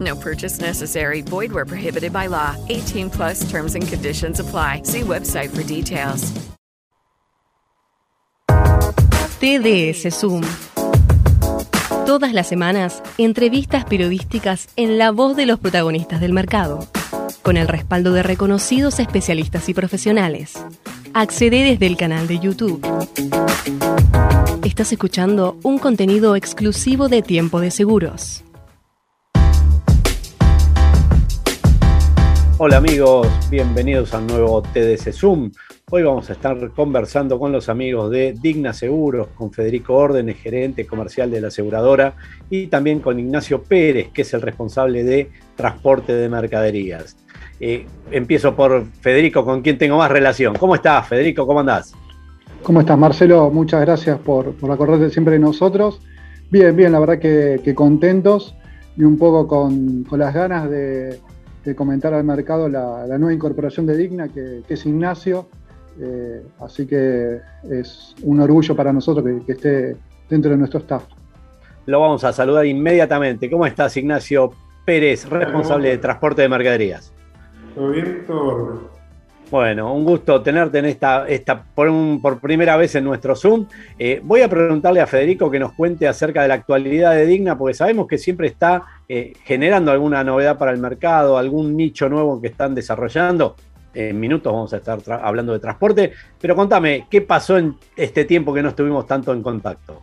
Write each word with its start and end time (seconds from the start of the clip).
No 0.00 0.16
purchase 0.16 0.60
necessary. 0.60 1.22
Void 1.22 1.52
where 1.52 1.66
prohibited 1.66 2.12
by 2.12 2.28
law. 2.28 2.56
18 2.68 3.10
plus 3.10 3.48
terms 3.50 3.74
and 3.74 3.86
conditions 3.86 4.40
apply. 4.40 4.82
See 4.84 5.02
website 5.02 5.50
for 5.50 5.62
details. 5.62 6.32
TDS 9.40 10.10
Zoom. 10.10 10.42
Todas 12.04 12.32
las 12.32 12.48
semanas, 12.48 13.02
entrevistas 13.18 13.84
periodísticas 13.84 14.68
en 14.76 14.98
la 14.98 15.12
voz 15.12 15.36
de 15.36 15.46
los 15.46 15.60
protagonistas 15.60 16.20
del 16.20 16.32
mercado, 16.32 16.86
con 17.42 17.56
el 17.56 17.68
respaldo 17.68 18.12
de 18.12 18.22
reconocidos 18.22 18.98
especialistas 18.98 19.68
y 19.68 19.74
profesionales. 19.74 20.54
Accede 21.14 21.62
desde 21.62 21.86
el 21.86 21.96
canal 21.96 22.26
de 22.26 22.38
YouTube. 22.38 22.84
Estás 24.64 24.92
escuchando 24.92 25.56
un 25.62 25.78
contenido 25.78 26.36
exclusivo 26.36 27.08
de 27.08 27.22
Tiempo 27.22 27.60
de 27.60 27.70
Seguros. 27.70 28.44
Hola 32.62 32.76
amigos, 32.76 33.26
bienvenidos 33.50 34.12
al 34.12 34.26
nuevo 34.26 34.60
TDS 34.60 35.18
Zoom. 35.18 35.50
Hoy 35.90 36.02
vamos 36.02 36.28
a 36.28 36.34
estar 36.34 36.72
conversando 36.72 37.38
con 37.38 37.52
los 37.52 37.70
amigos 37.70 38.10
de 38.10 38.34
Digna 38.38 38.74
Seguros, 38.74 39.28
con 39.28 39.50
Federico 39.50 39.94
Órdenes, 39.94 40.36
gerente 40.36 40.86
comercial 40.86 41.30
de 41.30 41.40
la 41.40 41.48
aseguradora, 41.48 42.16
y 42.50 42.66
también 42.66 43.00
con 43.00 43.18
Ignacio 43.18 43.62
Pérez, 43.62 44.10
que 44.12 44.20
es 44.20 44.34
el 44.34 44.42
responsable 44.42 45.04
de 45.04 45.30
transporte 45.56 46.12
de 46.12 46.28
mercaderías. 46.28 47.16
Eh, 47.60 47.86
empiezo 48.10 48.54
por 48.54 48.84
Federico, 49.00 49.42
con 49.42 49.62
quien 49.62 49.78
tengo 49.78 49.96
más 49.96 50.10
relación. 50.10 50.54
¿Cómo 50.56 50.74
estás, 50.74 51.08
Federico? 51.08 51.46
¿Cómo 51.46 51.60
andás? 51.60 51.94
¿Cómo 52.62 52.80
estás, 52.80 52.98
Marcelo? 52.98 53.50
Muchas 53.50 53.80
gracias 53.80 54.18
por, 54.18 54.52
por 54.56 54.70
acordarte 54.70 55.08
siempre 55.08 55.32
de 55.32 55.40
nosotros. 55.40 56.02
Bien, 56.50 56.76
bien, 56.76 56.92
la 56.92 57.00
verdad 57.00 57.18
que, 57.18 57.74
contentos 57.74 58.54
y 58.98 59.04
un 59.04 59.16
poco 59.16 59.48
con 59.48 60.04
las 60.10 60.34
ganas 60.34 60.68
de, 60.68 61.18
de 61.70 61.76
comentar 61.76 62.12
al 62.12 62.24
mercado 62.24 62.68
la, 62.68 63.06
nueva 63.18 63.32
incorporación 63.32 63.86
de 63.86 63.96
Digna, 63.96 64.28
que, 64.28 64.62
es 64.68 64.86
Ignacio. 64.86 65.46
Eh, 66.00 66.42
así 66.60 66.86
que 66.86 67.40
es 67.70 68.14
un 68.22 68.40
orgullo 68.40 68.74
para 68.74 68.92
nosotros 68.92 69.24
que, 69.46 69.52
esté 69.52 69.96
dentro 70.28 70.50
de 70.50 70.56
nuestro 70.56 70.80
staff. 70.80 71.04
Lo 71.86 72.00
vamos 72.00 72.24
a 72.24 72.32
saludar 72.32 72.66
inmediatamente. 72.66 73.50
¿Cómo 73.50 73.66
estás, 73.66 73.96
Ignacio 73.96 74.50
Pérez, 74.84 75.28
responsable 75.28 75.90
de 75.90 75.98
transporte 75.98 76.42
de 76.42 76.48
mercaderías? 76.48 77.12
¿Todo 77.74 77.90
bien? 77.90 78.24
Todo 78.26 78.99
bueno, 79.50 79.92
un 79.92 80.04
gusto 80.04 80.40
tenerte 80.42 80.78
en 80.78 80.84
esta, 80.84 81.26
esta 81.28 81.62
por, 81.62 82.40
primera 82.40 82.76
vez 82.76 82.94
en 82.94 83.04
nuestro 83.04 83.34
Zoom. 83.34 83.66
Eh, 83.98 84.20
voy 84.22 84.42
a 84.42 84.48
preguntarle 84.48 85.00
a 85.00 85.06
Federico 85.06 85.50
que 85.50 85.58
nos 85.58 85.72
cuente 85.72 86.06
acerca 86.06 86.42
de 86.42 86.48
la 86.48 86.54
actualidad 86.54 87.14
de 87.14 87.26
Digna, 87.26 87.58
porque 87.58 87.74
sabemos 87.74 88.06
que 88.06 88.16
siempre 88.16 88.46
está 88.46 88.84
eh, 89.08 89.32
generando 89.44 89.90
alguna 89.90 90.22
novedad 90.22 90.56
para 90.56 90.70
el 90.70 90.78
mercado, 90.78 91.36
algún 91.36 91.76
nicho 91.76 92.08
nuevo 92.08 92.40
que 92.40 92.48
están 92.48 92.74
desarrollando. 92.74 93.56
En 93.92 94.20
minutos 94.20 94.52
vamos 94.52 94.72
a 94.72 94.76
estar 94.76 95.00
hablando 95.20 95.52
de 95.52 95.58
transporte, 95.58 96.12
pero 96.40 96.54
contame, 96.54 97.06
¿qué 97.10 97.20
pasó 97.20 97.58
en 97.58 97.74
este 97.96 98.24
tiempo 98.24 98.54
que 98.54 98.62
no 98.62 98.68
estuvimos 98.68 99.04
tanto 99.04 99.32
en 99.32 99.42
contacto? 99.42 100.00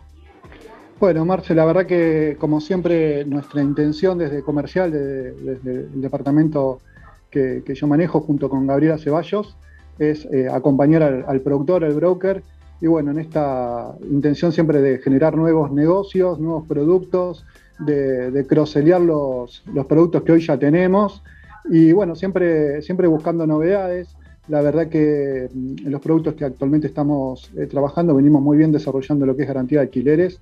Bueno, 0.99 1.23
Marce, 1.23 1.55
la 1.55 1.63
verdad 1.63 1.85
que 1.85 2.35
como 2.37 2.59
siempre 2.59 3.23
nuestra 3.23 3.61
intención 3.61 4.17
desde 4.17 4.41
comercial, 4.41 4.91
desde 4.91 5.29
el 5.69 6.01
departamento 6.01 6.81
que, 7.29 7.63
yo 7.67 7.87
manejo 7.87 8.21
junto 8.21 8.49
con 8.49 8.67
Gabriela 8.67 8.97
Ceballos, 8.97 9.57
es 9.99 10.25
eh, 10.31 10.47
acompañar 10.51 11.03
al, 11.27 11.41
productor, 11.41 11.83
al 11.83 11.93
broker, 11.93 12.43
y 12.79 12.87
bueno, 12.87 13.11
en 13.11 13.19
esta 13.19 13.95
intención 14.09 14.51
siempre 14.51 14.81
de 14.81 14.99
generar 14.99 15.35
nuevos 15.35 15.71
negocios, 15.71 16.39
nuevos 16.39 16.67
productos, 16.67 17.45
de, 17.79 18.31
de 18.31 18.45
los, 18.99 19.63
los, 19.73 19.85
productos 19.85 20.23
que 20.23 20.31
hoy 20.31 20.41
ya 20.41 20.57
tenemos, 20.57 21.23
y 21.69 21.91
bueno, 21.91 22.15
siempre, 22.15 22.81
siempre 22.81 23.07
buscando 23.07 23.45
novedades. 23.45 24.15
La 24.47 24.61
verdad 24.61 24.87
que 24.87 25.49
mm, 25.53 25.85
en 25.85 25.91
los 25.91 26.01
productos 26.01 26.35
que 26.35 26.45
actualmente 26.45 26.87
estamos 26.87 27.51
eh, 27.57 27.67
trabajando 27.67 28.15
venimos 28.15 28.41
muy 28.41 28.57
bien 28.57 28.71
desarrollando 28.71 29.25
lo 29.25 29.35
que 29.35 29.43
es 29.43 29.47
garantía 29.47 29.79
de 29.79 29.85
alquileres, 29.85 30.39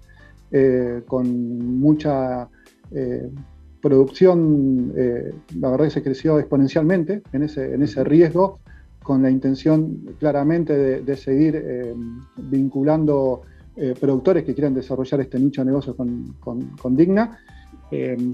eh, 0.51 1.01
con 1.07 1.79
mucha 1.79 2.47
producción, 3.85 4.93
eh, 4.97 5.31
la 5.59 5.69
verdad 5.69 5.85
que 5.85 5.91
se 5.91 6.01
creció 6.01 6.39
exponencialmente 6.39 7.21
en 7.31 7.43
ese, 7.43 7.75
en 7.75 7.83
ese 7.83 8.03
riesgo, 8.03 8.57
con 9.03 9.21
la 9.21 9.29
intención 9.29 10.15
claramente 10.17 11.03
de, 11.03 11.15
seguir 11.15 11.55
eh, 11.55 11.93
vinculando 12.35 13.43
eh, 13.75 13.93
productores 13.99 14.43
que 14.43 14.55
quieran 14.55 14.73
desarrollar 14.73 15.21
este 15.21 15.39
nicho 15.39 15.61
de 15.61 15.65
negocio 15.67 15.95
con, 15.95 16.97
Digna. 16.97 17.37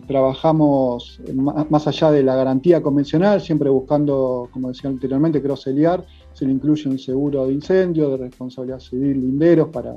trabajamos 0.08 1.22
más 1.70 1.86
allá 1.86 2.12
de 2.12 2.24
la 2.24 2.38
garantía 2.38 2.82
convencional, 2.82 3.42
siempre 3.42 3.70
buscando, 3.70 4.48
como 4.54 4.70
decía 4.70 4.90
anteriormente, 4.90 5.42
cross-eliar, 5.42 6.06
se 6.32 6.46
le 6.46 6.54
incluye 6.54 6.90
un 6.90 6.98
seguro 6.98 7.46
de 7.46 7.52
incendio, 7.52 8.10
de 8.12 8.16
responsabilidad 8.30 8.80
civil, 8.80 9.20
linderos, 9.20 9.68
para, 9.68 9.96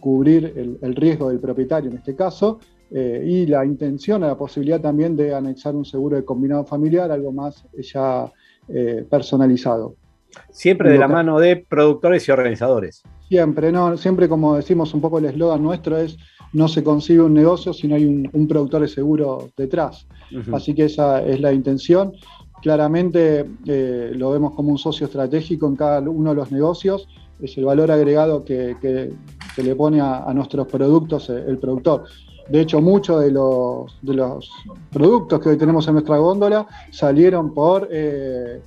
cubrir 0.00 0.54
el, 0.56 0.78
el, 0.80 0.94
riesgo 0.94 1.28
del 1.28 1.38
propietario 1.38 1.90
en 1.90 1.96
este 1.98 2.14
caso, 2.14 2.60
eh, 2.90 3.22
y 3.26 3.46
la 3.46 3.64
intención, 3.64 4.20
la 4.20 4.36
posibilidad 4.36 4.80
también 4.80 5.16
de 5.16 5.34
anexar 5.34 5.74
un 5.74 5.84
seguro 5.84 6.16
de 6.16 6.24
combinado 6.24 6.64
familiar, 6.64 7.10
algo 7.10 7.32
más 7.32 7.64
ya 7.78 8.30
eh, 8.68 9.04
personalizado. 9.08 9.96
Siempre 10.50 10.90
de 10.90 10.98
la 10.98 11.08
mano 11.08 11.38
de 11.40 11.56
productores 11.56 12.28
y 12.28 12.30
organizadores. 12.30 13.02
Siempre, 13.28 13.72
no, 13.72 13.96
siempre 13.96 14.28
como 14.28 14.56
decimos 14.56 14.92
un 14.94 15.00
poco 15.00 15.18
el 15.18 15.24
eslogan 15.24 15.62
nuestro 15.62 15.96
es 15.96 16.16
no 16.52 16.68
se 16.68 16.84
consigue 16.84 17.20
un 17.20 17.34
negocio 17.34 17.72
si 17.72 17.88
no 17.88 17.96
hay 17.96 18.04
un, 18.04 18.48
productor 18.48 18.82
de 18.82 18.88
seguro 18.88 19.50
detrás. 19.56 20.06
Así 20.52 20.74
que 20.74 20.84
esa 20.84 21.22
es 21.22 21.40
la 21.40 21.52
intención. 21.52 22.12
Claramente 22.62 23.44
eh, 23.66 24.12
lo 24.14 24.30
vemos 24.30 24.54
como 24.54 24.70
un 24.70 24.78
socio 24.78 25.06
estratégico 25.06 25.66
en 25.66 25.76
cada 25.76 26.00
uno 26.00 26.30
de 26.30 26.36
los 26.36 26.52
negocios. 26.52 27.08
Es 27.40 27.58
el 27.58 27.64
valor 27.64 27.90
agregado 27.90 28.44
que, 28.44 28.76
le 29.56 29.74
pone 29.74 30.00
a, 30.00 30.32
nuestros 30.34 30.66
productos 30.66 31.28
el 31.28 31.58
productor. 31.58 32.04
De 32.48 32.60
hecho, 32.60 32.80
muchos 32.80 33.22
de 33.22 33.30
los, 33.30 33.98
de 34.02 34.14
los 34.14 34.50
productos 34.92 35.40
que 35.40 35.48
hoy 35.50 35.56
tenemos 35.58 35.86
en 35.88 35.94
nuestra 35.94 36.16
góndola 36.18 36.66
salieron 36.90 37.52
por 37.52 37.88
eh, 37.90 38.60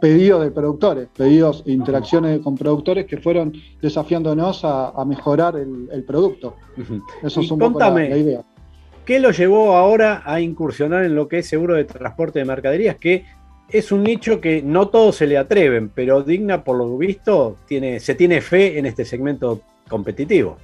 pedidos 0.00 0.42
de 0.42 0.50
productores, 0.50 1.08
pedidos, 1.16 1.62
interacciones 1.66 2.40
con 2.40 2.56
productores 2.56 3.06
que 3.06 3.18
fueron 3.18 3.52
desafiándonos 3.80 4.62
a, 4.64 5.04
mejorar 5.06 5.56
el, 5.56 6.04
producto. 6.04 6.56
Eso 7.22 7.40
es 7.40 7.50
un 7.50 7.58
poco 7.58 7.78
la, 7.78 8.16
idea. 8.16 8.42
¿Qué 9.04 9.20
lo 9.20 9.30
llevó 9.30 9.76
ahora 9.76 10.22
a 10.24 10.40
incursionar 10.40 11.04
en 11.04 11.14
lo 11.14 11.28
que 11.28 11.38
es 11.40 11.46
seguro 11.46 11.74
de 11.74 11.84
transporte 11.84 12.38
de 12.38 12.46
mercaderías? 12.46 12.96
Que 12.96 13.24
es 13.68 13.92
un 13.92 14.02
nicho 14.02 14.40
que 14.40 14.62
no 14.62 14.88
todos 14.88 15.16
se 15.16 15.26
le 15.26 15.38
atreven, 15.38 15.90
pero 15.90 16.22
Digna, 16.22 16.64
por 16.64 16.76
lo 16.76 16.96
visto, 16.96 17.56
tiene, 17.66 18.00
se 18.00 18.14
tiene 18.14 18.40
fe 18.40 18.78
en 18.78 18.86
este 18.86 19.04
segmento 19.04 19.60
competitivo. 19.88 20.56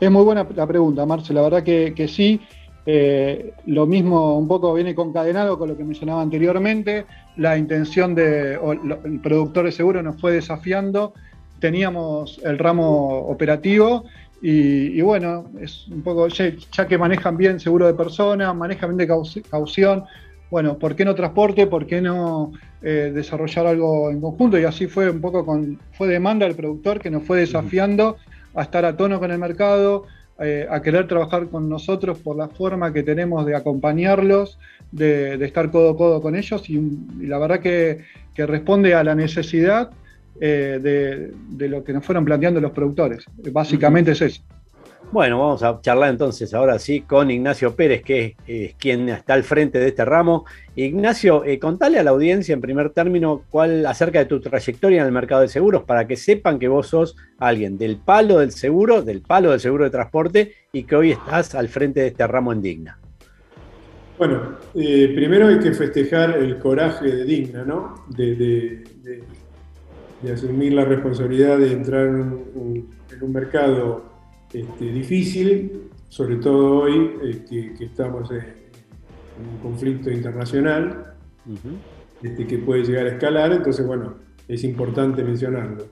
Es 0.00 0.10
muy 0.10 0.24
buena 0.24 0.46
la 0.56 0.66
pregunta, 0.66 1.04
Marce. 1.04 1.34
La 1.34 1.42
verdad 1.42 1.62
que, 1.62 2.08
sí. 2.08 2.40
Eh, 2.86 3.52
lo 3.66 3.86
mismo 3.86 4.38
un 4.38 4.48
poco 4.48 4.72
viene 4.72 4.94
concadenado 4.94 5.58
con 5.58 5.68
lo 5.68 5.76
que 5.76 5.84
mencionaba 5.84 6.22
anteriormente. 6.22 7.04
La 7.36 7.58
intención 7.58 8.14
del 8.14 8.58
de, 8.58 9.18
productor 9.22 9.66
de 9.66 9.72
seguro 9.72 10.02
nos 10.02 10.18
fue 10.18 10.32
desafiando. 10.32 11.12
Teníamos 11.60 12.40
el 12.42 12.58
ramo 12.58 13.18
operativo 13.28 14.06
y, 14.40 15.02
bueno, 15.02 15.50
es 15.60 15.86
un 15.88 16.00
poco, 16.00 16.28
ya, 16.28 16.86
que 16.88 16.96
manejan 16.96 17.36
bien 17.36 17.60
seguro 17.60 17.86
de 17.86 17.92
persona, 17.92 18.54
manejan 18.54 18.96
bien 18.96 19.06
de 19.06 19.42
caución, 19.50 20.04
bueno, 20.50 20.78
¿por 20.78 20.96
qué 20.96 21.04
no 21.04 21.14
transporte? 21.14 21.66
¿Por 21.66 21.86
qué 21.86 22.00
no 22.00 22.52
eh, 22.82 23.12
desarrollar 23.14 23.66
algo 23.66 24.10
en 24.10 24.20
conjunto? 24.20 24.58
Y 24.58 24.64
así 24.64 24.86
fue 24.86 25.10
un 25.10 25.20
poco 25.20 25.44
con, 25.44 25.78
fue 25.92 26.08
demanda 26.08 26.46
del 26.46 26.56
productor 26.56 27.00
que 27.00 27.10
nos 27.10 27.22
fue 27.22 27.38
desafiando 27.38 28.16
a 28.54 28.62
estar 28.62 28.84
a 28.84 28.96
tono 28.96 29.18
con 29.18 29.30
el 29.30 29.38
mercado, 29.38 30.06
eh, 30.38 30.66
a 30.70 30.80
querer 30.80 31.06
trabajar 31.06 31.48
con 31.48 31.68
nosotros 31.68 32.18
por 32.18 32.36
la 32.36 32.48
forma 32.48 32.92
que 32.92 33.02
tenemos 33.02 33.44
de 33.46 33.54
acompañarlos, 33.54 34.58
de, 34.90 35.34
estar 35.44 35.70
codo 35.70 35.90
a 35.90 35.96
codo 35.96 36.22
con 36.22 36.34
ellos 36.34 36.68
y, 36.70 36.80
la 37.20 37.38
verdad 37.38 37.60
que, 37.60 38.04
responde 38.36 38.94
a 38.94 39.04
la 39.04 39.14
necesidad 39.14 39.90
de, 40.38 41.30
de, 41.50 41.68
lo 41.68 41.84
que 41.84 41.92
nos 41.92 42.02
fueron 42.02 42.24
planteando 42.24 42.58
los 42.58 42.72
productores. 42.72 43.26
Básicamente 43.52 44.12
es 44.12 44.22
eso. 44.22 44.42
Bueno, 45.12 45.40
vamos 45.40 45.60
a 45.64 45.80
charlar 45.80 46.10
entonces 46.10 46.54
ahora 46.54 46.78
sí 46.78 47.00
con 47.00 47.32
Ignacio 47.32 47.74
Pérez, 47.74 48.04
que 48.04 48.36
es, 48.46 48.74
quien 48.76 49.08
está 49.08 49.34
al 49.34 49.42
frente 49.42 49.80
de 49.80 49.88
este 49.88 50.04
ramo. 50.04 50.44
Ignacio, 50.76 51.44
eh, 51.44 51.58
contale 51.58 51.98
a 51.98 52.04
la 52.04 52.10
audiencia 52.10 52.52
en 52.52 52.60
primer 52.60 52.90
término 52.90 53.42
cuál 53.50 53.84
acerca 53.86 54.20
de 54.20 54.26
tu 54.26 54.40
trayectoria 54.40 55.00
en 55.00 55.06
el 55.06 55.12
mercado 55.12 55.40
de 55.40 55.48
seguros 55.48 55.82
para 55.82 56.06
que 56.06 56.14
sepan 56.14 56.60
que 56.60 56.68
vos 56.68 56.86
sos 56.86 57.16
alguien 57.38 57.76
del 57.76 57.96
palo 57.96 58.38
del 58.38 58.52
seguro, 58.52 59.02
del 59.02 59.20
palo 59.20 59.50
del 59.50 59.58
seguro 59.58 59.82
de 59.82 59.90
transporte 59.90 60.54
y 60.72 60.84
que 60.84 60.94
hoy 60.94 61.10
estás 61.10 61.56
al 61.56 61.66
frente 61.66 61.98
de 61.98 62.06
este 62.06 62.24
ramo 62.28 62.52
en 62.52 62.62
Digna. 62.62 62.98
Bueno, 64.16 64.58
eh, 64.76 65.10
primero 65.12 65.48
hay 65.48 65.58
que 65.58 65.72
festejar 65.72 66.38
el 66.38 66.56
coraje 66.58 67.06
de 67.06 67.24
Digna, 67.24 67.64
¿no? 67.64 68.04
De, 68.10 68.84
asumir 70.32 70.74
la 70.74 70.84
responsabilidad 70.84 71.58
de 71.58 71.72
entrar 71.72 72.06
en 72.06 72.44
un 72.54 73.32
mercado 73.32 74.09
este, 74.52 74.84
difícil, 74.92 75.90
sobre 76.08 76.36
todo 76.36 76.80
hoy 76.80 77.12
eh, 77.22 77.44
que, 77.76 77.84
estamos 77.84 78.30
en, 78.30 78.60
un 79.40 79.58
conflicto 79.62 80.10
internacional 80.10 81.14
este, 82.22 82.46
que 82.46 82.58
puede 82.58 82.84
llegar 82.84 83.06
a 83.06 83.10
escalar, 83.10 83.52
entonces 83.52 83.86
bueno, 83.86 84.14
es 84.48 84.64
importante 84.64 85.22
mencionarlo. 85.22 85.84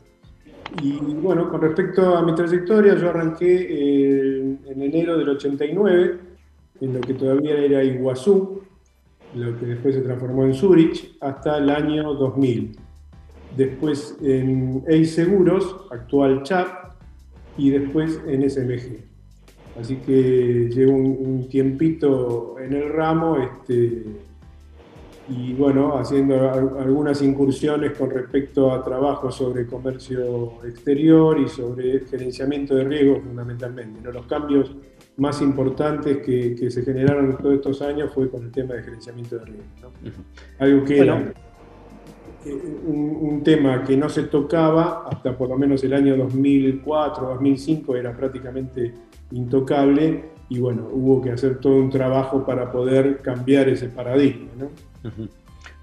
Y 0.83 0.99
bueno, 0.99 1.49
con 1.49 1.63
respecto 1.63 2.17
a 2.17 2.23
mi 2.23 2.35
trayectoria, 2.35 2.95
yo 2.97 3.09
arranqué 3.09 3.67
eh, 3.71 4.59
en 4.67 4.83
enero 4.83 5.17
del 5.17 5.31
89, 5.31 6.19
en 6.81 6.95
lo 6.95 7.01
que 7.01 7.15
todavía 7.15 7.57
era 7.57 7.83
Iguazú, 7.83 8.63
lo 9.35 9.59
que 9.59 9.67
después 9.67 9.95
se 9.95 10.03
transformó 10.03 10.45
en 10.45 10.55
Zurich, 10.55 11.17
hasta 11.21 11.59
el 11.59 11.71
año 11.71 12.15
2000. 12.15 12.77
Después 13.57 14.19
en 14.23 14.85
EI 14.87 15.05
Seguros, 15.05 15.87
actual 15.91 16.43
CHAP, 16.43 16.88
y 17.59 17.71
después 17.71 18.21
en 18.27 18.49
SMG. 18.49 19.09
Así 19.79 19.97
que 19.97 20.71
llevo 20.73 20.97
un, 20.97 21.49
tiempito 21.49 22.57
en 22.59 22.73
el 22.73 22.89
ramo 22.89 23.37
este, 23.37 24.05
y 25.29 25.53
bueno, 25.53 25.99
haciendo 25.99 26.51
algunas 26.81 27.23
incursiones 27.23 27.97
con 27.97 28.11
respecto 28.11 28.73
a 28.73 28.83
trabajo 28.83 29.31
sobre 29.31 29.67
comercio 29.67 30.65
exterior 30.65 31.39
y 31.39 31.49
sobre 31.49 32.01
gerenciamiento 32.01 32.75
de 32.75 32.85
riesgo 32.85 33.21
fundamentalmente. 33.21 34.11
Los 34.11 34.27
cambios 34.27 34.75
más 35.17 35.43
importantes 35.43 36.19
que, 36.19 36.71
se 36.71 36.83
generaron 36.83 37.33
en 37.33 37.37
todos 37.37 37.55
estos 37.55 37.83
años 37.83 38.11
fue 38.13 38.31
con 38.31 38.45
el 38.45 38.51
tema 38.51 38.75
de 38.75 38.83
gerenciamiento 38.85 39.37
de 39.37 39.45
riesgo. 39.45 39.93
Algo 40.59 40.85
que 40.85 40.99
era 40.99 41.35
un, 42.47 43.43
tema 43.45 43.85
que 43.85 43.97
no 43.97 44.09
se 44.09 44.25
tocaba 44.25 45.05
hasta 45.11 45.37
por 45.37 45.49
lo 45.49 45.57
menos 45.57 45.83
el 45.85 45.95
año 45.95 46.17
2004, 46.17 47.29
2005 47.29 47.97
era 47.97 48.17
prácticamente 48.17 48.93
intocable 49.31 50.25
y 50.49 50.59
bueno, 50.59 50.89
hubo 50.93 51.21
que 51.21 51.31
hacer 51.31 51.59
todo 51.59 51.77
un 51.77 51.91
trabajo 51.91 52.45
para 52.45 52.71
poder 52.73 53.19
cambiar 53.19 53.69
ese 53.69 53.89
paradigma. 53.89 54.49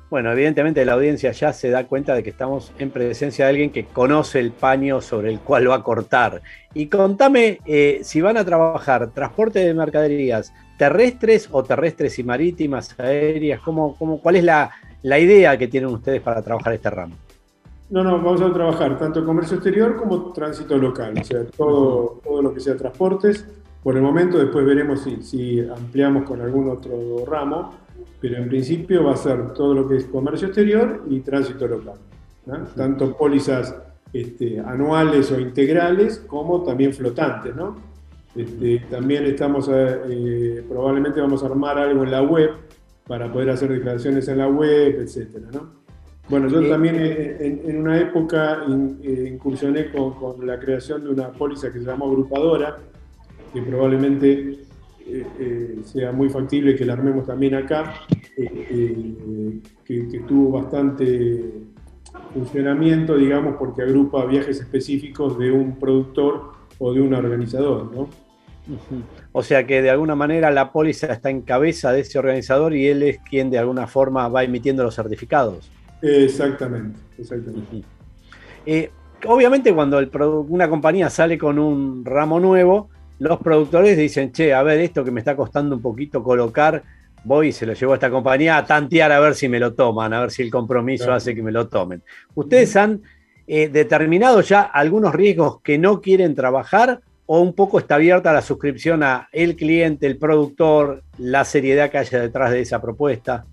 Bueno, 0.10 0.31
evidentemente 0.31 0.86
la 0.86 0.94
audiencia 0.94 1.31
ya 1.31 1.52
se 1.52 1.69
da 1.69 1.86
cuenta 1.86 2.13
de 2.13 2.24
que 2.24 2.30
estamos 2.30 2.72
en 2.78 2.92
presencia 2.92 3.46
de 3.46 3.50
alguien 3.50 3.72
que 3.72 3.86
conoce 3.86 4.40
el 4.40 4.52
paño 4.52 5.02
sobre 5.02 5.31
el 5.31 5.40
cual 5.40 5.69
va 5.69 5.75
a 5.75 5.84
cortar. 5.84 6.42
Y 6.74 6.88
contame 6.88 7.60
eh, 7.66 8.02
si 8.04 8.22
van 8.22 8.38
a 8.38 8.46
trabajar 8.46 9.12
transporte 9.12 9.60
de 9.60 9.74
mercaderías 9.74 10.54
terrestres 10.78 11.50
o 11.52 11.63
terrestres 11.63 12.19
y 12.19 12.24
marítimas, 12.24 13.00
aéreas, 13.00 13.60
¿cómo, 13.62 13.96
cómo, 13.98 14.22
¿cuál 14.22 14.36
es 14.36 14.44
la, 14.44 14.72
la 15.06 15.19
idea 15.19 15.56
que 15.56 15.68
tienen 15.68 15.92
ustedes 15.92 16.19
para 16.19 16.42
trabajar 16.42 16.74
este 16.74 16.90
ramo. 16.90 17.13
No, 17.92 18.04
no, 18.04 18.18
vamos 18.18 18.42
a 18.42 18.52
trabajar 18.52 18.98
tanto 18.98 19.24
comercio 19.24 19.57
exterior 19.57 19.96
como 19.98 20.34
tránsito 20.34 20.75
local, 20.80 21.13
o 21.22 21.24
sea, 21.24 21.46
todo, 21.46 22.19
todo 22.24 22.42
lo 22.42 22.52
que 22.52 22.60
sea 22.60 22.75
transportes. 22.75 23.46
Por 23.84 23.96
el 23.96 24.02
momento, 24.02 24.40
después 24.40 24.66
veremos 24.66 25.02
si, 25.02 25.22
si 25.22 25.60
ampliamos 25.60 26.24
con 26.24 26.42
algún 26.42 26.69
otro 26.69 27.24
ramo, 27.24 27.75
pero 28.19 28.38
en 28.38 28.50
principio 28.50 29.04
va 29.04 29.13
a 29.13 29.18
ser 29.18 29.54
todo 29.54 29.75
lo 29.75 29.88
que 29.88 29.98
es 29.98 30.06
comercio 30.06 30.48
exterior 30.48 31.04
y 31.07 31.19
tránsito 31.19 31.68
local. 31.68 32.00
Tanto 32.75 33.16
pólizas 33.16 33.75
este, 34.12 34.60
anuales 34.60 35.31
o 35.31 35.40
integrales 35.40 36.18
como 36.25 36.63
también 36.63 36.94
flotantes. 36.94 37.56
¿no? 37.56 37.75
Este, 38.36 38.80
también 38.90 39.25
estamos, 39.25 39.68
eh, 39.68 40.02
eh, 40.10 40.66
probablemente 40.68 41.22
vamos 41.22 41.44
a 41.44 41.46
armar 41.46 41.78
algo 41.78 42.04
en 42.04 42.10
la 42.10 42.24
web 42.24 42.50
para 43.07 43.31
poder 43.31 43.52
hacer 43.52 43.72
declaraciones 43.72 44.28
en 44.28 44.40
la 44.40 44.48
web, 44.48 45.00
etcétera, 45.00 45.48
¿no? 45.54 45.86
Bueno, 46.28 46.48
yo 46.48 46.68
también 46.68 46.96
eh, 46.98 47.62
en, 47.66 47.78
una 47.78 48.00
época 48.00 48.63
eh, 49.04 49.30
incursioné 49.31 49.92
con, 49.92 50.46
la 50.46 50.60
creación 50.60 51.04
de 51.04 51.12
una 51.12 51.31
póliza 51.31 51.72
que 51.72 51.80
se 51.80 51.86
llamó 51.86 52.07
agrupadora, 52.07 52.78
que 53.54 53.62
probablemente 53.62 54.57
eh, 55.06 55.80
sea 55.84 56.12
muy 56.12 56.30
factible 56.30 56.75
que 56.75 56.84
la 56.84 56.94
armemos 56.94 57.28
también 57.28 57.54
acá, 57.54 57.94
que, 58.36 59.62
que, 59.86 60.19
tuvo 60.28 60.60
bastante 60.60 61.46
funcionamiento, 62.34 63.16
digamos, 63.16 63.56
porque 63.57 63.84
agrupa 63.84 64.25
viajes 64.25 64.60
específicos 64.60 65.38
de 65.38 65.52
un 65.52 65.78
productor 65.78 66.54
o 66.80 66.92
de 66.92 67.02
un 67.02 67.13
organizador, 67.13 67.96
¿no? 67.96 68.10
O 69.31 69.44
sea 69.44 69.65
que 69.65 69.81
de 69.81 69.89
alguna 69.89 70.15
manera 70.15 70.51
la 70.51 70.71
póliza 70.71 71.07
está 71.07 71.29
en 71.29 71.41
cabeza 71.41 71.91
de 71.91 72.01
ese 72.01 72.17
organizador 72.17 72.75
y 72.75 72.88
él 72.88 73.03
es 73.03 73.19
quien 73.19 73.50
de 73.50 73.59
alguna 73.59 73.88
forma 73.88 74.27
va 74.27 74.44
emitiendo 74.44 74.83
los 74.83 74.95
certificados. 74.95 75.69
Exactamente, 76.01 77.00
exactamente. 77.17 77.83
Eh, 78.65 78.91
obviamente 79.27 79.73
cuando 79.73 80.00
una 80.50 80.69
compañía 80.69 81.09
sale 81.09 81.38
con 81.38 81.59
un 81.59 82.03
ramo 82.06 82.39
nuevo, 82.39 82.89
los 83.19 83.39
productores 83.39 83.97
dicen, 83.97 84.31
che, 84.31 84.53
a 84.53 84.63
ver, 84.63 84.79
esto 84.79 85.03
que 85.03 85.11
me 85.11 85.21
está 85.21 85.35
costando 85.35 85.75
un 85.75 85.81
poquito 85.81 86.21
colocar, 86.21 86.83
voy 87.23 87.47
y 87.47 87.51
se 87.51 87.65
lo 87.65 87.73
llevo 87.73 87.94
a 87.94 87.95
esta 87.95 88.09
compañía 88.09 88.57
a 88.57 88.65
tantear 88.65 89.11
a 89.11 89.19
ver 89.19 89.35
si 89.35 89.47
me 89.47 89.59
lo 89.59 89.73
toman, 89.73 90.13
a 90.13 90.21
ver 90.21 90.31
si 90.31 90.44
el 90.44 90.51
compromiso 90.51 91.11
hace 91.13 91.33
que 91.33 91.41
me 91.41 91.51
lo 91.51 91.68
tomen. 91.68 92.03
¿Ustedes 92.35 92.75
han 92.75 93.01
eh, 93.47 93.69
determinado 93.69 94.41
ya 94.41 94.61
algunos 94.61 95.13
riesgos 95.13 95.61
que 95.61 95.78
no 95.78 96.01
quieren 96.01 96.35
trabajar 96.35 97.01
o 97.25 97.41
un 97.41 97.53
poco 97.53 97.79
está 97.79 97.95
abierta 97.95 98.33
la 98.33 98.41
suscripción 98.41 99.03
a 99.03 99.29
el 99.31 99.55
cliente, 99.55 100.07
el 100.07 100.17
productor, 100.17 101.03
la 101.17 101.45
seriedad 101.45 101.89
que 101.89 101.97
haya 101.97 102.21
detrás 102.21 102.51
de 102.51 102.61
esa 102.61 102.81
propuesta? 102.81 103.45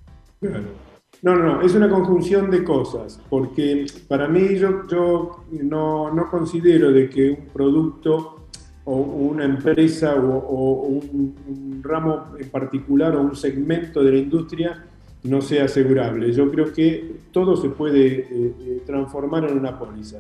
No, 1.23 1.37
no, 1.37 1.37
no, 1.37 1.63
es 1.63 1.75
una 1.75 1.89
conjunción 1.89 2.51
de 2.51 2.65
cosas, 2.65 3.21
porque 3.31 3.87
para 4.09 4.27
mí 4.27 4.57
yo, 4.57 4.87
yo 4.89 5.45
no, 5.53 6.29
considero 6.31 6.91
de 6.91 7.09
que 7.09 7.31
un 7.31 7.47
producto 7.53 8.49
o 8.85 8.97
una 8.97 9.45
empresa 9.45 10.17
o, 10.17 10.89
un, 10.89 11.81
ramo 11.81 12.35
en 12.39 12.49
particular 12.49 13.15
o 13.15 13.21
un 13.21 13.37
segmento 13.37 14.03
de 14.03 14.13
la 14.13 14.19
industria 14.19 14.85
no 15.23 15.41
sea 15.41 15.67
asegurable. 15.67 16.33
Yo 16.33 16.51
creo 16.51 16.73
que 16.73 17.21
todo 17.31 17.57
se 17.57 17.69
puede 17.69 18.07
eh, 18.07 18.27
eh, 18.61 18.83
transformar 18.85 19.49
en 19.49 19.59
una 19.59 19.79
póliza. 19.79 20.19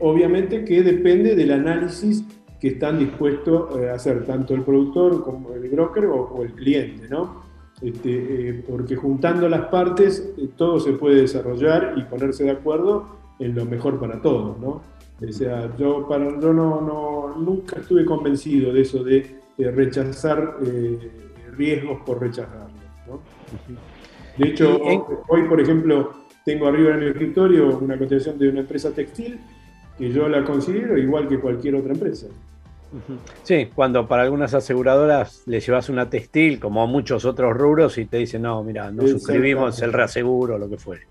Obviamente 0.00 0.64
que 0.64 0.82
depende 0.82 1.34
del 1.34 1.52
análisis 1.52 2.24
que 2.60 2.68
están 2.68 2.98
dispuestos 2.98 3.76
eh, 3.78 3.88
a 3.88 3.94
hacer 3.94 4.24
tanto 4.26 4.54
el 4.54 4.62
productor 4.62 5.24
como 5.24 5.54
el 5.54 5.68
broker 5.70 6.04
o, 6.06 6.42
el 6.42 6.52
cliente, 6.52 7.08
¿no? 7.08 7.42
Este, 7.80 8.50
eh, 8.50 8.64
porque 8.68 8.94
juntando 8.94 9.48
las 9.48 9.68
partes 9.68 10.34
eh, 10.36 10.50
todo 10.54 10.78
se 10.78 10.92
puede 10.92 11.22
desarrollar 11.22 11.94
y 11.96 12.02
ponerse 12.02 12.44
de 12.44 12.50
acuerdo 12.50 13.06
en 13.38 13.54
lo 13.54 13.64
mejor 13.64 13.98
para 13.98 14.20
todos, 14.20 14.58
¿no? 14.60 14.82
O 15.26 15.32
sea, 15.32 15.74
yo, 15.76 16.06
para, 16.06 16.38
yo 16.38 16.52
no, 16.52 16.80
no 16.80 17.36
nunca 17.38 17.80
estuve 17.80 18.04
convencido 18.04 18.72
de 18.72 18.82
eso 18.82 19.02
de, 19.02 19.40
rechazar 19.58 20.56
riesgos 21.54 22.00
por 22.06 22.18
rechazarlos, 22.18 22.80
¿no? 23.06 23.20
De 24.38 24.48
hecho, 24.48 24.80
hoy, 25.28 25.42
por 25.42 25.60
ejemplo, 25.60 26.12
tengo 26.44 26.66
arriba 26.66 26.94
en 26.94 27.02
el 27.02 27.08
escritorio 27.08 27.78
una 27.78 27.98
cotización 27.98 28.38
de 28.38 28.48
una 28.48 28.60
empresa 28.60 28.90
textil 28.90 29.38
que 29.98 30.10
yo 30.10 30.28
la 30.28 30.44
considero 30.44 30.96
igual 30.96 31.28
que 31.28 31.38
cualquier 31.38 31.74
otra 31.74 31.92
empresa. 31.92 32.26
Sí, 33.44 33.68
cuando 33.72 34.08
para 34.08 34.22
algunas 34.22 34.52
aseguradoras 34.52 35.42
le 35.46 35.60
llevas 35.60 35.88
una 35.88 36.10
textil, 36.10 36.58
como 36.58 36.82
a 36.82 36.86
muchos 36.86 37.24
otros 37.24 37.56
rubros, 37.56 37.98
y 37.98 38.06
te 38.06 38.16
dicen, 38.16 38.42
no, 38.42 38.64
mira, 38.64 38.90
no 38.90 39.06
suscribimos 39.06 39.80
el 39.82 39.92
reaseguro 39.92 40.58
lo 40.58 40.68
que 40.68 40.76
fuere. 40.76 41.02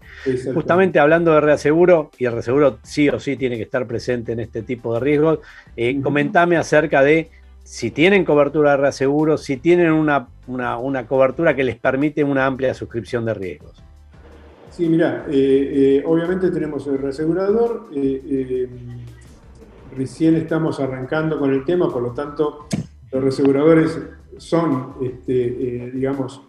Justamente 0.53 0.99
hablando 0.99 1.33
de 1.33 1.41
reaseguro, 1.41 2.11
y 2.17 2.25
el 2.25 2.33
reaseguro 2.33 2.79
sí 2.83 3.07
o 3.07 3.19
sí 3.19 3.37
tiene 3.37 3.55
que 3.55 3.63
estar 3.63 3.87
presente 3.87 4.33
en 4.33 4.41
este 4.41 4.61
tipo 4.61 4.93
de 4.93 4.99
riesgos, 4.99 5.39
eh, 5.77 6.01
comentame 6.01 6.57
acerca 6.57 7.01
de 7.01 7.29
si 7.63 7.91
tienen 7.91 8.25
cobertura 8.25 8.71
de 8.71 8.77
reaseguro, 8.77 9.37
si 9.37 9.57
tienen 9.57 9.91
una, 9.91 10.27
una, 10.47 11.07
cobertura 11.07 11.55
que 11.55 11.63
les 11.63 11.77
permite 11.77 12.23
una 12.23 12.45
amplia 12.45 12.73
suscripción 12.73 13.25
de 13.25 13.35
riesgos. 13.35 13.83
Sí, 14.71 14.87
mira, 14.87 15.25
eh, 15.29 15.31
eh, 15.99 16.03
obviamente 16.05 16.51
tenemos 16.51 16.85
el 16.87 16.97
reasegurador, 16.97 17.89
eh, 17.93 18.69
recién 19.95 20.35
estamos 20.35 20.79
arrancando 20.79 21.37
con 21.39 21.51
el 21.51 21.65
tema, 21.65 21.91
por 21.91 22.01
lo 22.01 22.11
tanto, 22.11 22.67
los 23.11 23.23
reaseguradores 23.23 23.99
son, 24.37 24.95
este, 25.01 25.91
digamos, 25.93 26.41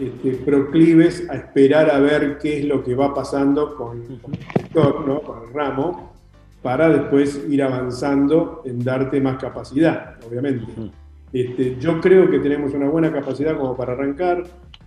este, 0.00 0.34
proclives 0.44 1.28
a 1.28 1.34
esperar 1.34 1.90
a 1.90 1.98
ver 1.98 2.38
qué 2.38 2.60
es 2.60 2.64
lo 2.66 2.84
que 2.84 2.94
va 2.94 3.12
pasando 3.12 3.74
con, 3.74 4.02
el 4.02 4.20
sector, 4.56 5.06
¿no? 5.06 5.20
con 5.22 5.42
el 5.42 5.52
ramo, 5.52 6.12
para 6.62 6.88
después 6.88 7.44
ir 7.48 7.62
avanzando 7.62 8.62
en 8.64 8.78
darte 8.84 9.20
más 9.20 9.38
capacidad, 9.38 10.16
obviamente. 10.28 10.66
Este, 11.32 11.76
yo 11.78 12.00
creo 12.00 12.30
que 12.30 12.38
tenemos 12.38 12.72
una 12.74 12.88
buena 12.88 13.12
capacidad 13.12 13.56
como 13.56 13.76
para 13.76 13.92
arrancar, 13.92 14.44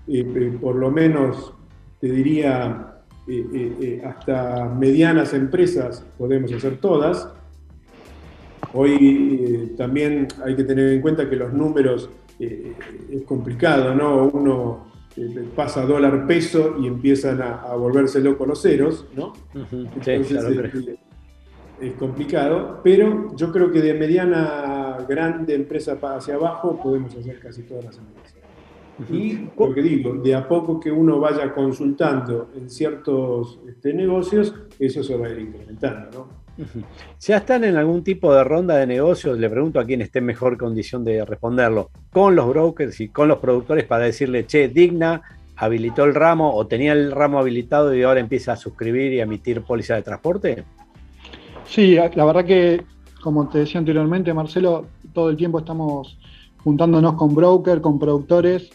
eh, 0.08 0.26
eh, 0.36 0.58
por 0.60 0.76
lo 0.76 0.90
menos 0.90 1.54
te 2.02 2.12
diría 2.12 3.04
eh, 3.28 4.02
hasta 4.04 4.66
medianas 4.66 5.34
empresas 5.34 6.04
podemos 6.18 6.52
hacer 6.52 6.78
todas. 6.78 7.30
Hoy 8.74 9.74
también 9.78 10.28
hay 10.44 10.56
que 10.56 10.64
tener 10.64 10.90
en 10.90 11.02
cuenta 11.02 11.30
que 11.30 11.36
los 11.36 11.54
números 11.54 12.10
es 12.40 13.22
complicado, 13.26 13.94
¿no? 13.94 14.28
Uno 14.34 14.92
pasa 15.56 15.86
dólar 15.86 16.26
peso 16.26 16.78
y 16.82 16.88
empiezan 16.88 17.42
a, 17.42 17.76
volverse 17.76 18.20
locos 18.22 18.48
los 18.48 18.62
ceros, 18.62 19.06
¿no? 19.16 19.34
Entonces, 19.54 20.98
es 21.82 21.94
complicado, 21.94 22.80
pero 22.84 23.36
yo 23.36 23.52
creo 23.52 23.72
que 23.72 23.82
de 23.82 23.94
mediana 23.94 24.98
grande 25.08 25.56
empresa 25.56 25.98
hacia 26.02 26.36
abajo 26.36 26.80
podemos 26.82 27.16
hacer 27.16 27.40
casi 27.40 27.64
todas 27.64 27.86
las 27.86 27.98
empresas. 27.98 28.41
Y, 29.10 29.50
porque 29.56 29.82
digo, 29.82 30.14
de 30.16 30.36
a 30.36 30.48
poco 30.48 30.80
que 30.80 30.92
uno 30.92 31.20
vaya 31.20 31.54
consultando 31.54 32.50
en 32.56 32.70
ciertos 32.70 33.60
este, 33.68 33.94
negocios, 33.94 34.54
eso 34.80 35.04
se 35.04 35.18
va 35.18 35.28
a 35.28 35.32
ir 35.32 35.40
incrementando, 35.40 36.10
¿no? 36.12 36.42
¿Ya 37.20 37.38
están 37.38 37.64
en 37.64 37.76
algún 37.78 38.04
tipo 38.04 38.34
de 38.34 38.44
ronda 38.44 38.76
de 38.76 38.86
negocios? 38.86 39.40
Le 39.40 39.50
pregunto 39.50 39.80
a 39.80 39.86
quien 39.86 40.02
esté 40.02 40.20
en 40.20 40.26
mejor 40.26 40.58
condición 40.58 41.04
de 41.04 41.26
responderlo, 41.26 41.90
con 42.12 42.36
los 42.36 42.48
brokers 42.48 43.00
y 43.00 43.10
con 43.10 43.28
los 43.28 43.40
productores 43.40 43.86
para 43.86 44.06
decirle, 44.06 44.46
che, 44.46 44.68
Digna 44.68 45.22
habilitó 45.56 46.04
el 46.04 46.16
ramo 46.16 46.54
o 46.54 46.68
tenía 46.68 46.94
el 46.94 47.12
ramo 47.12 47.40
habilitado 47.40 47.96
y 47.96 48.04
ahora 48.04 48.20
empieza 48.20 48.54
a 48.54 48.56
suscribir 48.56 49.14
y 49.14 49.20
a 49.20 49.24
emitir 49.24 49.62
póliza 49.62 49.96
de 49.96 50.02
transporte? 50.02 50.64
Sí, 51.66 51.96
la 51.96 52.26
verdad 52.26 52.46
que, 52.46 52.84
como 53.22 53.48
te 53.48 53.60
decía 53.60 53.80
anteriormente, 53.80 54.34
Marcelo, 54.34 54.88
todo 55.14 55.30
el 55.30 55.38
tiempo 55.38 55.60
estamos 55.60 56.18
juntándonos 56.64 57.14
con 57.14 57.34
brokers, 57.34 57.82
con 57.82 58.00
productores, 58.00 58.72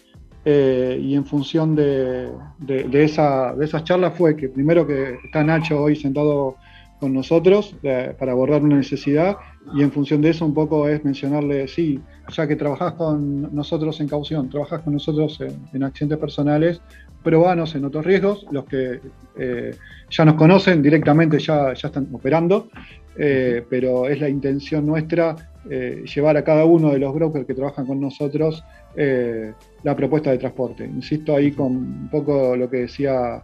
eh, 0.48 0.96
y 1.02 1.16
en 1.16 1.24
función 1.24 1.74
de, 1.74 2.30
esa, 2.92 3.52
de 3.52 3.64
esas 3.64 3.82
charlas 3.82 4.16
fue 4.16 4.36
que 4.36 4.48
primero 4.48 4.86
que 4.86 5.18
está 5.24 5.42
Nacho 5.42 5.82
hoy 5.82 5.96
sentado 5.96 6.54
con 7.00 7.12
nosotros 7.12 7.74
para 8.16 8.30
abordar 8.30 8.62
una 8.62 8.76
necesidad 8.76 9.38
y 9.74 9.82
en 9.82 9.90
función 9.90 10.22
de 10.22 10.30
eso 10.30 10.46
un 10.46 10.54
poco 10.54 10.88
es 10.88 11.04
mencionarle, 11.04 11.66
sí, 11.66 12.00
ya 12.30 12.46
que 12.46 12.54
trabajás 12.54 12.92
con 12.92 13.52
nosotros 13.52 14.00
en 14.00 14.06
caución, 14.06 14.48
trabajás 14.48 14.82
con 14.82 14.92
nosotros 14.92 15.40
en, 15.72 15.82
accidentes 15.82 16.18
personales, 16.18 16.80
probanos 17.24 17.74
en 17.74 17.84
otros 17.84 18.06
riesgos, 18.06 18.46
los 18.52 18.66
que 18.66 19.00
eh, 19.36 19.74
ya 20.08 20.24
nos 20.24 20.36
conocen 20.36 20.80
directamente 20.80 21.40
ya, 21.40 21.74
ya 21.74 21.88
están 21.88 22.08
operando, 22.12 22.68
eh, 23.18 23.64
pero 23.68 24.08
es 24.08 24.20
la 24.20 24.28
intención 24.28 24.86
nuestra 24.86 25.36
eh, 25.68 26.04
llevar 26.14 26.36
a 26.36 26.44
cada 26.44 26.64
uno 26.64 26.92
de 26.92 26.98
los 26.98 27.14
brokers 27.14 27.46
que 27.46 27.54
trabajan 27.54 27.86
con 27.86 28.00
nosotros 28.00 28.62
la 29.82 29.94
propuesta 29.94 30.30
de 30.30 30.38
transporte. 30.38 30.86
Insisto 30.86 31.36
ahí 31.36 31.52
con 31.52 31.66
un 31.66 32.08
poco 32.10 32.56
lo 32.56 32.70
que 32.70 32.78
decía 32.78 33.42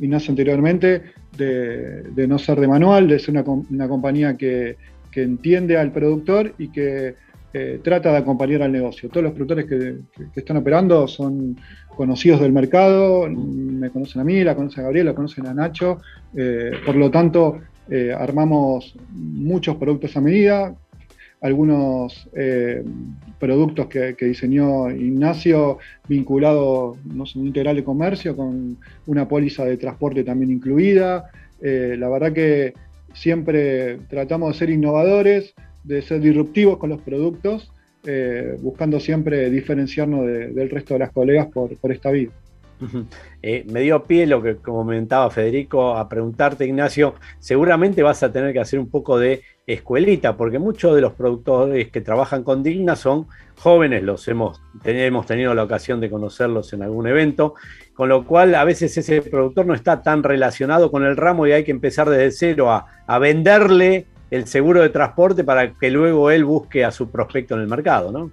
Ignacio 0.00 0.30
anteriormente, 0.30 1.02
de, 1.36 2.26
no 2.26 2.38
ser 2.38 2.58
de 2.58 2.66
manual, 2.66 3.06
de 3.06 3.18
ser 3.18 3.34
una, 3.68 3.86
compañía 3.86 4.34
que, 4.34 4.78
que, 5.12 5.22
entiende 5.22 5.76
al 5.76 5.92
productor 5.92 6.54
y 6.56 6.68
que 6.68 7.16
trata 7.82 8.12
de 8.12 8.16
acompañar 8.16 8.62
al 8.62 8.72
negocio. 8.72 9.10
Todos 9.10 9.24
los 9.24 9.32
productores 9.34 9.66
que, 9.66 9.98
están 10.34 10.56
operando 10.56 11.06
son 11.06 11.54
conocidos 11.94 12.40
del 12.40 12.52
mercado, 12.52 13.28
me 13.28 13.90
conocen 13.90 14.20
a 14.20 14.24
mí, 14.24 14.42
la 14.42 14.54
conocen 14.54 14.80
a 14.80 14.84
Gabriel, 14.84 15.06
la 15.06 15.14
conocen 15.14 15.46
a 15.46 15.54
Nacho, 15.54 16.00
eh, 16.36 16.72
por 16.84 16.96
lo 16.96 17.10
tanto 17.10 17.58
eh, 17.90 18.14
armamos 18.16 18.96
muchos 19.12 19.76
productos 19.76 20.16
a 20.16 20.20
medida, 20.20 20.74
algunos 21.40 22.28
eh, 22.34 22.82
productos 23.38 23.86
que, 23.86 24.14
diseñó 24.18 24.90
Ignacio 24.90 25.78
vinculados 26.08 26.96
no 27.04 27.26
sé, 27.26 27.38
un 27.38 27.48
integral 27.48 27.76
de 27.76 27.84
comercio 27.84 28.34
con 28.34 28.78
una 29.06 29.28
póliza 29.28 29.64
de 29.64 29.76
transporte 29.76 30.24
también 30.24 30.50
incluida. 30.50 31.30
la 31.60 32.08
verdad 32.08 32.32
que 32.32 32.72
siempre 33.12 33.98
tratamos 34.08 34.52
de 34.52 34.58
ser 34.58 34.70
innovadores, 34.70 35.54
de 35.84 36.02
ser 36.02 36.20
disruptivos 36.20 36.78
con 36.78 36.90
los 36.90 37.00
productos, 37.00 37.70
eh, 38.06 38.56
buscando 38.60 39.00
siempre 39.00 39.48
diferenciarnos 39.48 40.26
del 40.26 40.68
resto 40.68 40.94
de 40.94 41.00
las 41.00 41.12
colegas 41.12 41.46
por, 41.46 41.70
esta 41.90 42.10
vida. 42.10 42.32
Eh, 43.42 43.64
me 43.70 43.80
dio 43.80 44.02
pie 44.04 44.26
lo 44.26 44.42
que 44.42 44.56
comentaba 44.56 45.30
Federico 45.30 45.96
a 45.96 46.08
preguntarte, 46.08 46.66
Ignacio, 46.66 47.14
seguramente 47.38 48.02
vas 48.02 48.22
a 48.22 48.32
tener 48.32 48.52
que 48.52 48.60
hacer 48.60 48.78
un 48.78 48.88
poco 48.88 49.18
de 49.18 49.42
escuelita, 49.66 50.36
porque 50.36 50.58
muchos 50.58 50.94
de 50.94 51.00
los 51.00 51.12
productores 51.12 51.90
que 51.90 52.00
trabajan 52.00 52.42
con 52.42 52.62
Digna 52.62 52.96
son 52.96 53.26
jóvenes, 53.58 54.02
los 54.02 54.26
hemos, 54.28 54.60
hemos 54.84 55.26
tenido 55.26 55.54
la 55.54 55.62
ocasión 55.62 56.00
de 56.00 56.10
conocerlos 56.10 56.72
en 56.72 56.82
algún 56.82 57.06
evento, 57.06 57.54
con 57.94 58.08
lo 58.08 58.24
cual 58.24 58.54
a 58.54 58.64
veces 58.64 58.96
ese 58.98 59.22
productor 59.22 59.66
no 59.66 59.74
está 59.74 60.02
tan 60.02 60.22
relacionado 60.22 60.90
con 60.90 61.04
el 61.04 61.16
ramo 61.16 61.46
y 61.46 61.52
hay 61.52 61.64
que 61.64 61.70
empezar 61.70 62.08
desde 62.08 62.32
cero 62.32 62.70
a, 62.70 62.86
a 63.06 63.18
venderle 63.18 64.06
el 64.30 64.46
seguro 64.46 64.82
de 64.82 64.88
transporte 64.88 65.44
para 65.44 65.74
que 65.74 65.90
luego 65.90 66.30
él 66.30 66.44
busque 66.44 66.84
a 66.84 66.90
su 66.90 67.10
prospecto 67.10 67.54
en 67.54 67.60
el 67.60 67.68
mercado, 67.68 68.10
¿no? 68.10 68.30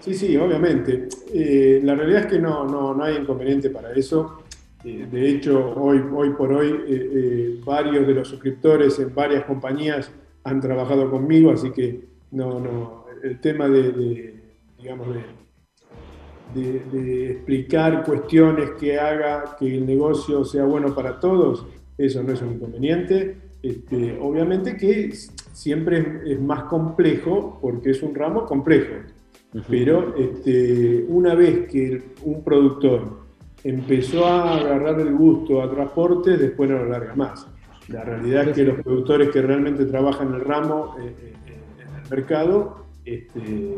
Sí, 0.00 0.14
sí, 0.14 0.36
obviamente. 0.36 1.08
Eh, 1.32 1.80
la 1.84 1.94
realidad 1.94 2.22
es 2.22 2.26
que 2.26 2.38
no, 2.38 2.64
no, 2.64 3.02
hay 3.02 3.16
inconveniente 3.16 3.70
para 3.70 3.92
eso. 3.92 4.42
Eh, 4.82 5.06
de 5.10 5.28
hecho, 5.28 5.74
hoy, 5.76 6.02
hoy 6.12 6.30
por 6.30 6.52
hoy, 6.52 6.74
eh, 6.88 7.60
varios 7.64 8.06
de 8.06 8.14
los 8.14 8.28
suscriptores 8.28 8.98
en 8.98 9.14
varias 9.14 9.44
compañías 9.44 10.10
han 10.44 10.60
trabajado 10.60 11.10
conmigo, 11.10 11.50
así 11.50 11.70
que 11.70 12.00
no, 12.30 12.58
no, 12.58 13.04
el 13.22 13.40
tema 13.40 13.68
de, 13.68 14.34
digamos, 14.78 15.08
de, 16.54 16.80
de, 16.92 17.30
explicar 17.32 18.02
cuestiones 18.02 18.70
que 18.80 18.98
haga 18.98 19.56
que 19.58 19.76
el 19.76 19.84
negocio 19.86 20.44
sea 20.44 20.64
bueno 20.64 20.94
para 20.94 21.20
todos, 21.20 21.66
eso 21.98 22.22
no 22.22 22.32
es 22.32 22.40
un 22.40 22.54
inconveniente. 22.54 23.36
Este, 23.62 24.18
obviamente 24.18 24.78
que 24.78 25.12
siempre 25.12 26.22
es, 26.24 26.40
más 26.40 26.64
complejo 26.64 27.58
porque 27.60 27.90
es 27.90 28.02
un 28.02 28.14
ramo 28.14 28.46
complejo, 28.46 28.94
pero 29.68 30.14
este, 30.16 31.04
una 31.08 31.34
vez 31.34 31.68
que 31.68 32.02
un 32.22 32.44
productor 32.44 33.20
empezó 33.64 34.26
a 34.26 34.54
agarrar 34.54 35.00
el 35.00 35.12
gusto 35.14 35.62
a 35.62 35.70
transporte, 35.70 36.36
después 36.36 36.70
no 36.70 36.78
lo 36.78 36.86
larga 36.86 37.14
más. 37.14 37.46
La 37.88 38.04
realidad 38.04 38.48
es 38.48 38.54
que 38.54 38.64
los 38.64 38.80
productores 38.80 39.30
que 39.30 39.42
realmente 39.42 39.84
trabajan 39.84 40.28
en 40.28 40.34
el 40.34 40.40
ramo, 40.42 40.96
eh, 41.00 41.12
eh, 41.22 41.34
en 41.78 42.04
el 42.04 42.10
mercado, 42.10 42.86
este, 43.04 43.74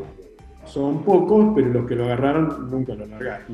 son 0.66 1.02
pocos, 1.02 1.52
pero 1.54 1.68
los 1.68 1.86
que 1.86 1.96
lo 1.96 2.04
agarraron 2.04 2.70
nunca 2.70 2.94
lo 2.94 3.06
largaron. 3.06 3.46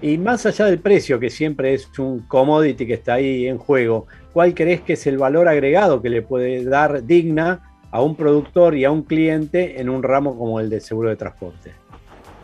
Y 0.00 0.16
más 0.18 0.46
allá 0.46 0.66
del 0.66 0.78
precio, 0.78 1.18
que 1.18 1.30
siempre 1.30 1.74
es 1.74 1.98
un 1.98 2.20
commodity 2.20 2.86
que 2.86 2.94
está 2.94 3.14
ahí 3.14 3.46
en 3.48 3.58
juego, 3.58 4.06
¿cuál 4.32 4.54
crees 4.54 4.82
que 4.82 4.94
es 4.94 5.06
el 5.06 5.18
valor 5.18 5.48
agregado 5.48 6.00
que 6.00 6.10
le 6.10 6.22
puede 6.22 6.64
dar 6.64 7.04
digna 7.04 7.73
a 7.94 8.02
un 8.02 8.16
productor 8.16 8.74
y 8.74 8.84
a 8.84 8.90
un 8.90 9.02
cliente 9.02 9.80
en 9.80 9.88
un 9.88 10.02
ramo 10.02 10.36
como 10.36 10.58
el 10.58 10.68
de 10.68 10.80
seguro 10.80 11.10
de 11.10 11.16
transporte? 11.16 11.70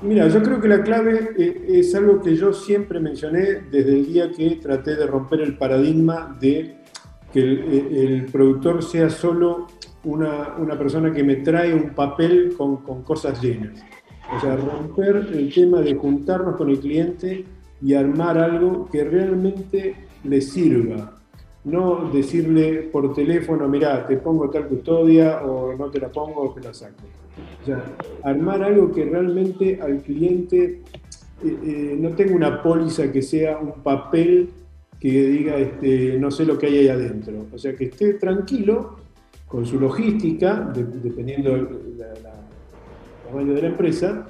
Mira, 0.01 0.29
yo 0.29 0.41
creo 0.45 0.61
que 0.61 0.69
la 0.69 0.81
clave 0.81 1.31
eh, 1.37 1.65
es 1.71 1.93
algo 1.97 2.23
que 2.23 2.37
yo 2.37 2.53
siempre 2.53 3.01
mencioné 3.01 3.63
desde 3.69 3.99
el 3.99 4.07
día 4.07 4.31
que 4.31 4.61
traté 4.63 4.95
de 4.95 5.09
romper 5.09 5.41
el 5.41 5.59
paradigma 5.59 6.37
de 6.41 6.77
que 7.33 7.41
el, 7.41 8.27
productor 8.31 8.85
sea 8.85 9.11
solo 9.11 9.67
una, 10.05 10.55
persona 10.79 11.13
que 11.13 11.25
me 11.25 11.37
trae 11.37 11.75
un 11.75 11.95
papel 11.97 12.55
con, 12.57 12.77
con 12.85 13.03
cosas 13.03 13.43
llenas. 13.43 13.83
O 14.37 14.41
sea, 14.41 14.55
romper 14.55 15.17
el 15.33 15.53
tema 15.53 15.81
de 15.81 15.97
juntarnos 15.97 16.55
con 16.55 16.71
el 16.71 16.79
cliente 16.79 17.45
y 17.83 17.95
armar 17.95 18.39
algo 18.39 18.89
que 18.89 19.03
realmente 19.03 19.97
le 20.23 20.41
sirva. 20.41 21.20
No 21.65 22.11
decirle 22.11 22.89
por 22.91 23.13
teléfono, 23.15 23.69
mira, 23.69 24.07
te 24.07 24.17
pongo 24.17 24.49
tal 24.49 24.67
custodia 24.67 25.45
o 25.45 25.75
no 25.77 25.91
te 25.91 26.01
la 26.01 26.09
pongo 26.09 26.49
o 26.49 26.55
te 26.55 26.63
la 26.63 26.73
saco. 26.73 27.03
O 27.63 27.67
sea, 27.67 27.85
armar 28.25 28.63
algo 28.63 28.91
que 28.93 29.05
realmente 29.05 29.79
al 29.81 30.03
cliente 30.03 30.81
eh, 31.45 31.59
eh, 31.65 31.97
no 31.99 32.11
tenga 32.11 32.35
una 32.35 32.63
póliza 32.63 33.13
que 33.13 33.21
sea 33.21 33.59
un 33.59 33.83
papel 33.83 34.49
que 34.99 35.09
diga 35.09 35.57
este, 35.57 36.19
no 36.19 36.31
sé 36.31 36.45
lo 36.45 36.57
que 36.59 36.67
hay 36.67 36.79
ahí 36.79 36.89
adentro. 36.89 37.47
O 37.53 37.59
sea, 37.59 37.75
que 37.75 37.85
esté 37.85 38.15
tranquilo 38.15 38.97
con 39.47 39.67
su 39.67 39.79
logística, 39.81 40.73
dependiendo 40.75 41.57
la 41.99 42.41
tamaño 43.31 43.55
de 43.55 43.63
la 43.63 43.69
empresa, 43.69 44.27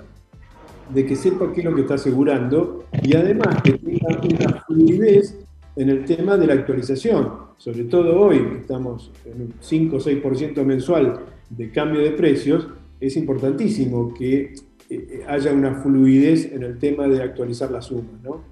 de 0.93 1.07
que 1.07 1.17
sepa 1.17 1.53
qué 1.53 1.61
es 1.61 1.65
lo 1.65 1.75
que 1.75 1.83
está 1.83 1.95
asegurando 1.95 2.85
y 3.03 3.15
además 3.15 3.63
que 3.63 3.73
tenga 3.73 4.21
una 4.23 4.61
fluidez 4.67 5.39
en 5.77 5.89
el 5.89 6.05
tema 6.05 6.37
de 6.37 6.47
la 6.47 6.55
actualización. 6.55 7.51
Sobre 7.57 7.85
todo 7.85 8.19
hoy, 8.19 8.39
que 8.39 8.59
estamos 8.59 9.11
en 9.25 9.43
un 9.43 9.55
5 9.61 9.97
o 9.97 10.01
6% 10.01 10.65
mensual 10.65 11.21
de 11.51 11.71
cambio 11.71 12.01
de 12.01 12.13
precios, 12.13 12.67
es 13.01 13.17
importantísimo 13.17 14.15
que 14.15 14.55
eh, 14.89 15.25
haya 15.29 15.53
una 15.53 15.75
fluidez 15.75 16.53
en 16.53 16.63
el 16.63 16.79
tema 16.79 17.07
de 17.07 17.23
actualizar 17.23 17.71
la 17.71 17.83
suma. 17.83 18.19
¿no? 18.23 18.43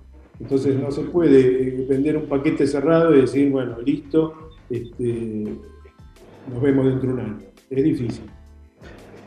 Entonces 0.40 0.78
no 0.78 0.90
se 0.90 1.02
puede 1.02 1.40
eh, 1.40 1.86
vender 1.88 2.16
un 2.16 2.26
paquete 2.26 2.66
cerrado 2.66 3.14
y 3.16 3.22
decir, 3.22 3.50
bueno, 3.50 3.80
listo, 3.80 4.50
este, 4.70 5.56
nos 6.52 6.62
vemos 6.62 6.86
dentro 6.86 7.08
de 7.08 7.14
un 7.14 7.20
año. 7.20 7.38
Es 7.70 7.84
difícil. 7.84 8.24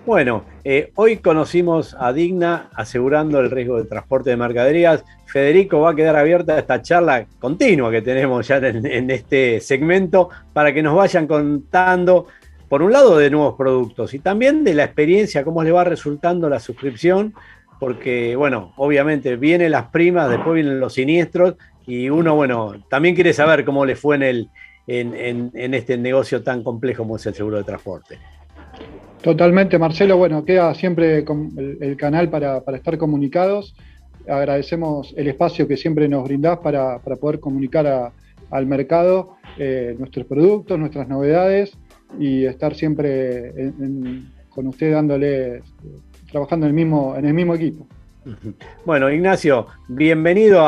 Bueno, 0.03 0.45
eh, 0.63 0.91
hoy 0.95 1.17
conocimos 1.17 1.95
a 1.99 2.11
Digna 2.11 2.71
asegurando 2.73 3.39
el 3.39 3.51
riesgo 3.51 3.77
de 3.77 3.87
transporte 3.87 4.31
de 4.31 4.37
mercaderías. 4.37 5.05
Federico 5.27 5.79
va 5.79 5.91
a 5.91 5.95
quedar 5.95 6.15
abierta 6.15 6.57
esta 6.57 6.81
charla 6.81 7.27
continua 7.37 7.91
que 7.91 8.01
tenemos 8.01 8.47
ya 8.47 8.57
en, 8.57 9.11
este 9.11 9.59
segmento 9.59 10.29
para 10.53 10.73
que 10.73 10.81
nos 10.81 10.95
vayan 10.95 11.27
contando, 11.27 12.25
por 12.67 12.81
un 12.81 12.91
lado, 12.91 13.15
de 13.15 13.29
nuevos 13.29 13.53
productos 13.55 14.15
y 14.15 14.19
también 14.19 14.63
de 14.63 14.73
la 14.73 14.85
experiencia, 14.85 15.43
cómo 15.43 15.63
le 15.63 15.71
va 15.71 15.83
resultando 15.83 16.49
la 16.49 16.59
suscripción, 16.59 17.35
porque, 17.79 18.35
bueno, 18.35 18.73
obviamente 18.77 19.35
vienen 19.35 19.69
las 19.69 19.89
primas, 19.89 20.31
después 20.31 20.55
vienen 20.55 20.79
los 20.79 20.95
siniestros 20.95 21.55
y 21.85 22.09
uno, 22.09 22.35
bueno, 22.35 22.73
también 22.89 23.13
quiere 23.13 23.33
saber 23.33 23.63
cómo 23.65 23.85
le 23.85 23.95
fue 23.95 24.15
en, 24.15 24.23
el, 24.23 24.49
en 24.87 25.73
este 25.75 25.95
negocio 25.95 26.41
tan 26.41 26.63
complejo 26.63 27.03
como 27.03 27.17
es 27.17 27.25
el 27.27 27.35
seguro 27.35 27.57
de 27.57 27.63
transporte. 27.63 28.17
Totalmente, 29.21 29.77
Marcelo. 29.77 30.17
Bueno, 30.17 30.43
queda 30.43 30.73
siempre 30.73 31.23
el, 31.79 31.97
canal 31.97 32.29
para, 32.29 32.63
estar 32.73 32.97
comunicados. 32.97 33.75
Agradecemos 34.27 35.13
el 35.15 35.27
espacio 35.27 35.67
que 35.67 35.77
siempre 35.77 36.07
nos 36.07 36.23
brindás 36.23 36.57
para, 36.59 36.97
poder 36.99 37.39
comunicar 37.39 38.11
al 38.49 38.65
mercado 38.65 39.35
eh, 39.59 39.95
nuestros 39.99 40.25
productos, 40.25 40.79
nuestras 40.79 41.07
novedades 41.07 41.77
y 42.19 42.45
estar 42.45 42.73
siempre 42.73 43.71
con 44.49 44.67
usted 44.67 44.91
dándole, 44.91 45.61
trabajando 46.31 46.65
en 46.65 46.71
el 46.71 46.75
mismo, 46.75 47.15
en 47.15 47.25
el 47.25 47.33
mismo 47.33 47.55
equipo. 47.55 47.87
Bueno, 48.85 49.09
Ignacio, 49.11 49.67
bienvenido 49.87 50.63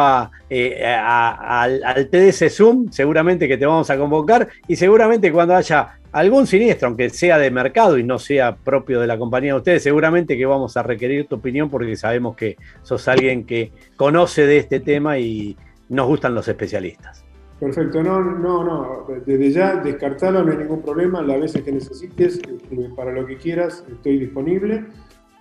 eh, 0.49 0.85
al, 0.85 1.83
al 1.83 2.09
TDC 2.09 2.49
Zoom. 2.49 2.91
Seguramente 2.91 3.47
que 3.47 3.57
te 3.57 3.65
vamos 3.65 3.89
a 3.89 3.97
convocar 3.97 4.47
y 4.67 4.75
seguramente 4.75 5.31
cuando 5.31 5.55
haya 5.55 5.99
algún 6.13 6.47
siniestro, 6.47 6.87
aunque 6.87 7.09
sea 7.09 7.37
de 7.37 7.51
mercado 7.51 7.97
y 7.97 8.03
no 8.03 8.19
sea 8.19 8.55
propio 8.55 9.01
de 9.01 9.07
la 9.07 9.17
compañía 9.17 9.53
de 9.53 9.57
ustedes, 9.57 9.83
seguramente 9.83 10.37
que 10.37 10.45
vamos 10.45 10.77
a 10.77 10.83
requerir 10.83 11.27
tu 11.27 11.35
opinión 11.35 11.69
porque 11.69 11.95
sabemos 11.95 12.35
que 12.35 12.55
sos 12.83 13.07
alguien 13.07 13.45
que 13.45 13.71
conoce 13.97 14.45
de 14.45 14.57
este 14.57 14.79
tema 14.79 15.17
y 15.17 15.57
nos 15.89 16.07
gustan 16.07 16.35
los 16.35 16.47
especialistas. 16.47 17.25
Perfecto, 17.59 18.03
no, 18.03 18.21
no, 18.21 18.63
no, 18.63 19.05
desde 19.25 19.51
ya 19.51 19.75
descartarlo, 19.77 20.43
no 20.43 20.51
hay 20.51 20.57
ningún 20.57 20.81
problema, 20.81 21.21
las 21.21 21.39
veces 21.39 21.63
que 21.63 21.71
necesites, 21.71 22.35
este, 22.35 22.89
para 22.95 23.11
lo 23.11 23.25
que 23.25 23.37
quieras, 23.37 23.83
estoy 23.89 24.19
disponible. 24.19 24.85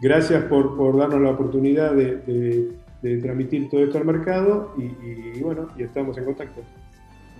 Gracias 0.00 0.44
por, 0.44 0.96
darnos 0.96 1.20
la 1.20 1.30
oportunidad 1.30 1.92
de, 1.92 2.72
transmitir 3.20 3.68
todo 3.68 3.82
esto 3.82 3.98
al 3.98 4.04
mercado 4.04 4.72
y, 4.78 5.38
y 5.38 5.42
bueno, 5.42 5.68
y 5.76 5.82
estamos 5.82 6.16
en 6.16 6.24
contacto. 6.24 6.62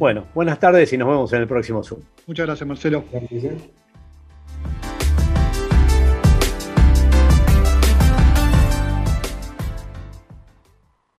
Bueno, 0.02 0.26
buenas 0.35 0.59
tardes 0.59 0.92
y 0.92 0.99
nos 0.99 1.06
vemos 1.06 1.32
en 1.32 1.42
el 1.42 1.47
próximo 1.47 1.85
Zoom. 1.85 2.00
Muchas 2.26 2.47
gracias, 2.47 2.66
Marcelo. 2.66 3.04
Gracias. 3.12 3.54